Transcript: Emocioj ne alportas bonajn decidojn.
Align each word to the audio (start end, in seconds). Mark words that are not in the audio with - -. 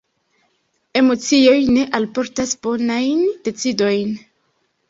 Emocioj 1.01 1.59
ne 1.75 1.85
alportas 1.99 2.57
bonajn 2.65 3.21
decidojn. 3.49 4.13